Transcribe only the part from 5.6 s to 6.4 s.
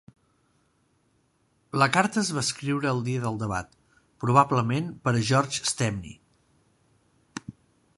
Stepney.